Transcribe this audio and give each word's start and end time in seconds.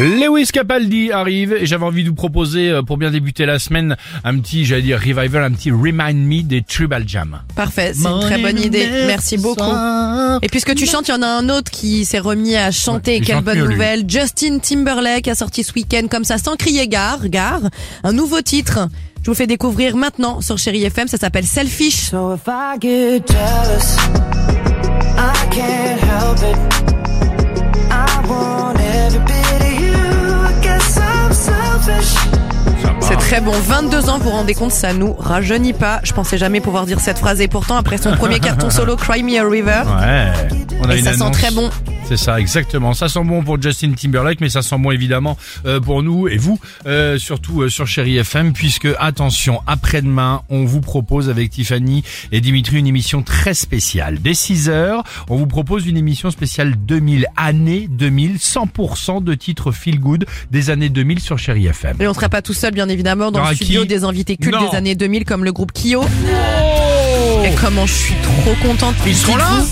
Lewis 0.00 0.46
Capaldi 0.46 1.12
arrive 1.12 1.52
et 1.52 1.66
j'avais 1.66 1.84
envie 1.84 2.04
de 2.04 2.08
vous 2.08 2.14
proposer 2.14 2.70
euh, 2.70 2.82
pour 2.82 2.96
bien 2.96 3.10
débuter 3.10 3.44
la 3.44 3.58
semaine 3.58 3.96
un 4.24 4.38
petit, 4.38 4.64
j'allais 4.64 4.80
dire 4.82 4.98
revival, 4.98 5.44
un 5.44 5.50
petit 5.52 5.70
remind 5.70 6.16
me 6.26 6.42
des 6.42 6.62
Tribal 6.62 7.04
Jam. 7.06 7.40
Parfait, 7.54 7.92
c'est 7.94 8.08
une 8.08 8.20
très 8.20 8.38
bonne 8.38 8.58
idée. 8.58 8.88
Merci 9.06 9.36
beaucoup. 9.36 9.60
Et 10.42 10.48
puisque 10.48 10.74
tu 10.74 10.86
chantes, 10.86 11.08
il 11.08 11.10
y 11.10 11.14
en 11.14 11.22
a 11.22 11.26
un 11.26 11.50
autre 11.50 11.70
qui 11.70 12.06
s'est 12.06 12.18
remis 12.18 12.56
à 12.56 12.70
chanter. 12.70 13.18
Ouais, 13.18 13.20
Quelle 13.20 13.42
bonne 13.42 13.58
mieux, 13.58 13.66
lui. 13.66 13.74
nouvelle. 13.74 14.04
Justin 14.08 14.58
Timberlake 14.58 15.28
a 15.28 15.34
sorti 15.34 15.62
ce 15.64 15.72
week-end 15.74 16.06
comme 16.10 16.24
ça, 16.24 16.38
sans 16.38 16.56
crier 16.56 16.88
gare, 16.88 17.28
gare. 17.28 17.60
Un 18.02 18.12
nouveau 18.12 18.40
titre. 18.40 18.88
Je 19.22 19.30
vous 19.30 19.36
fais 19.36 19.46
découvrir 19.46 19.96
maintenant 19.96 20.40
sur 20.40 20.56
Chéri 20.56 20.82
FM. 20.84 21.08
Ça 21.08 21.18
s'appelle 21.18 21.44
Selfish. 21.44 22.10
So 22.10 22.34
if 22.34 22.40
I 22.48 22.78
get 22.80 23.22
jealous, 23.28 23.98
I 25.18 25.54
can't 25.54 26.00
help 26.00 26.38
it. 26.38 26.89
Très 33.30 33.40
bon. 33.40 33.52
22 33.52 34.08
ans, 34.10 34.18
vous 34.18 34.24
vous 34.24 34.30
rendez 34.30 34.54
compte, 34.54 34.72
ça 34.72 34.92
nous 34.92 35.12
rajeunit 35.12 35.72
pas. 35.72 36.00
Je 36.02 36.12
pensais 36.12 36.36
jamais 36.36 36.60
pouvoir 36.60 36.84
dire 36.84 36.98
cette 36.98 37.18
phrase. 37.18 37.40
Et 37.40 37.46
pourtant, 37.46 37.76
après 37.76 37.96
son 37.96 38.10
premier 38.16 38.40
carton 38.40 38.70
solo, 38.70 38.96
Cry 38.96 39.22
Me 39.22 39.38
a 39.38 39.48
River, 39.48 39.82
Ouais, 39.86 40.32
on 40.82 40.90
a 40.90 40.96
et 40.96 40.98
une 40.98 41.04
ça 41.04 41.12
sent 41.12 41.30
très 41.30 41.52
bon. 41.52 41.70
C'est 42.10 42.16
ça, 42.16 42.40
exactement. 42.40 42.92
Ça 42.92 43.08
sent 43.08 43.22
bon 43.22 43.44
pour 43.44 43.62
Justin 43.62 43.92
Timberlake, 43.92 44.40
mais 44.40 44.48
ça 44.48 44.62
sent 44.62 44.76
bon 44.78 44.90
évidemment 44.90 45.38
euh, 45.64 45.78
pour 45.78 46.02
nous 46.02 46.26
et 46.26 46.38
vous, 46.38 46.58
euh, 46.86 47.18
surtout 47.18 47.62
euh, 47.62 47.68
sur 47.68 47.86
Chéri 47.86 48.16
FM, 48.16 48.52
puisque 48.52 48.88
attention, 48.98 49.60
après-demain, 49.68 50.42
on 50.48 50.64
vous 50.64 50.80
propose 50.80 51.30
avec 51.30 51.50
Tiffany 51.50 52.02
et 52.32 52.40
Dimitri 52.40 52.78
une 52.78 52.88
émission 52.88 53.22
très 53.22 53.54
spéciale. 53.54 54.18
Dès 54.20 54.34
6 54.34 54.70
heures, 54.70 55.04
on 55.28 55.36
vous 55.36 55.46
propose 55.46 55.86
une 55.86 55.96
émission 55.96 56.32
spéciale 56.32 56.74
2000, 56.76 57.28
année 57.36 57.86
2000, 57.88 58.38
100% 58.38 59.22
de 59.22 59.34
titres 59.34 59.70
feel 59.70 60.00
good 60.00 60.26
des 60.50 60.70
années 60.70 60.88
2000 60.88 61.20
sur 61.20 61.38
Chéri 61.38 61.68
FM. 61.68 61.98
Et 62.00 62.08
on 62.08 62.12
sera 62.12 62.28
pas 62.28 62.42
tout 62.42 62.54
seul, 62.54 62.74
bien 62.74 62.88
évidemment, 62.88 63.30
dans 63.30 63.48
le 63.48 63.54
studio 63.54 63.82
qui 63.82 63.86
des 63.86 64.02
invités 64.02 64.36
cultes 64.36 64.56
Non. 64.60 64.68
des 64.68 64.76
années 64.76 64.96
2000, 64.96 65.24
comme 65.24 65.44
le 65.44 65.52
groupe 65.52 65.70
Kyo. 65.70 66.02
Oh 66.02 67.42
Et 67.44 67.54
comment 67.54 67.86
je 67.86 67.94
suis 67.94 68.14
trop 68.20 68.66
contente. 68.66 68.96
Ils 69.06 69.14
seront 69.14 69.36
là 69.36 69.62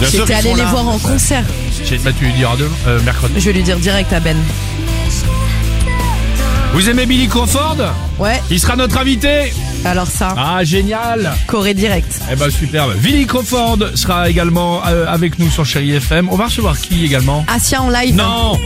J'étais 0.00 0.42
sont 0.42 0.54
les 0.54 0.62
là. 0.62 0.64
voir 0.70 0.88
en 0.88 0.98
concert. 0.98 1.44
J'ai- 1.84 1.98
Bah, 1.98 2.10
tu 2.18 2.24
lui 2.26 2.32
diras 2.34 2.56
demain, 2.56 2.70
euh, 2.86 3.00
mercredi. 3.02 3.34
Je 3.38 3.46
vais 3.46 3.52
lui 3.52 3.62
dire 3.62 3.78
direct 3.78 4.12
à 4.12 4.20
Ben. 4.20 4.36
Vous 6.74 6.88
aimez 6.90 7.06
Billy 7.06 7.26
Crawford? 7.26 7.76
Ouais, 8.18 8.40
Il 8.50 8.60
sera 8.60 8.76
notre 8.76 8.98
invité 8.98 9.52
alors 9.84 10.08
ça, 10.08 10.34
Ah, 10.36 10.64
génial 10.64 11.32
Corée 11.46 11.72
direct. 11.74 12.18
Eh 12.32 12.34
ben 12.34 12.50
superbe. 12.50 12.94
Billy 12.96 13.24
Crawford 13.24 13.78
sera 13.94 14.28
également 14.28 14.80
euh, 14.88 15.06
avec 15.06 15.38
nous 15.38 15.48
sur 15.48 15.64
Chéri 15.64 15.92
FM. 15.92 16.28
On 16.28 16.34
va 16.36 16.46
recevoir 16.46 16.76
qui 16.76 17.04
également? 17.04 17.44
Asia 17.46 17.80
en 17.82 17.88
live. 17.90 18.16
Non 18.16 18.58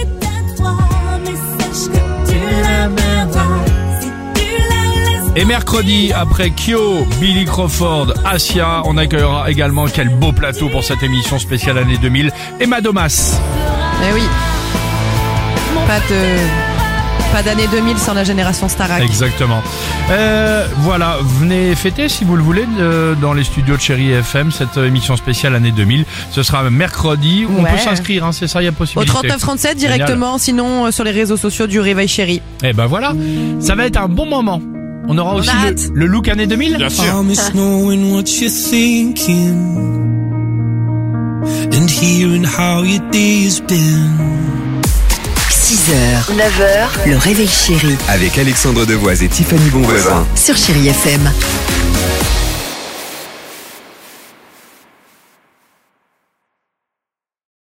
Et 5.36 5.44
mercredi, 5.44 6.12
après 6.12 6.50
Kyo, 6.50 7.06
Billy 7.20 7.44
Crawford, 7.44 8.14
Asia, 8.24 8.82
on 8.84 8.96
accueillera 8.96 9.48
également 9.50 9.86
quel 9.86 10.08
beau 10.08 10.32
plateau 10.32 10.68
pour 10.68 10.82
cette 10.82 11.02
émission 11.04 11.38
spéciale 11.38 11.78
année 11.78 11.96
2000, 11.98 12.32
Emma 12.58 12.80
Domas. 12.80 13.40
Eh 14.08 14.12
oui. 14.12 14.22
Pas 15.86 16.00
de. 16.00 17.30
Pas 17.32 17.44
d'année 17.44 17.68
2000 17.70 17.96
sans 17.96 18.12
la 18.14 18.24
génération 18.24 18.68
Starac. 18.68 19.00
Exactement. 19.04 19.62
Euh, 20.10 20.66
voilà, 20.78 21.18
venez 21.38 21.76
fêter 21.76 22.08
si 22.08 22.24
vous 22.24 22.34
le 22.34 22.42
voulez 22.42 22.64
euh, 22.80 23.14
dans 23.14 23.32
les 23.34 23.44
studios 23.44 23.76
de 23.76 23.80
Chéri 23.80 24.10
FM 24.10 24.50
cette 24.50 24.76
euh, 24.78 24.88
émission 24.88 25.16
spéciale 25.16 25.54
année 25.54 25.70
2000. 25.70 26.06
Ce 26.32 26.42
sera 26.42 26.68
mercredi. 26.70 27.46
On 27.48 27.62
Ouais. 27.62 27.70
peut 27.70 27.78
s'inscrire, 27.78 28.24
hein, 28.24 28.32
c'est 28.32 28.48
ça, 28.48 28.60
il 28.62 28.64
y 28.64 28.68
a 28.68 28.72
Au 28.72 28.74
possibilité. 28.74 29.12
3937 29.12 29.76
directement, 29.78 30.38
sinon 30.38 30.86
euh, 30.86 30.90
sur 30.90 31.04
les 31.04 31.12
réseaux 31.12 31.36
sociaux 31.36 31.68
du 31.68 31.78
Réveil 31.78 32.08
Chéri. 32.08 32.42
Eh 32.64 32.72
ben 32.72 32.86
voilà, 32.86 33.12
ça 33.60 33.76
va 33.76 33.86
être 33.86 33.96
un 33.98 34.08
bon 34.08 34.26
moment. 34.26 34.60
On 35.08 35.18
aura 35.18 35.34
aussi 35.36 35.50
le, 35.92 36.06
look 36.06 36.28
année 36.28 36.46
2000 36.46 36.76
Bien 36.76 36.88
I 36.88 37.24
miss 37.24 37.50
knowing 37.52 38.12
what 38.12 38.24
you're 38.40 38.50
thinking 38.50 39.56
and 41.72 41.88
hearing 41.88 42.44
how 42.44 42.82
your 42.82 43.00
day 43.10 43.44
has 43.46 43.60
been. 43.60 44.80
6h, 45.50 46.32
9h, 46.36 47.08
le 47.08 47.16
réveil 47.16 47.48
chéri 47.48 47.96
Avec 48.08 48.36
Alexandre 48.38 48.84
Devoise 48.86 49.22
et 49.22 49.28
Tiffany 49.28 49.70
Bonvoisin. 49.70 50.26
sur 50.36 50.56
Chérie 50.56 50.88
FM. 50.88 51.30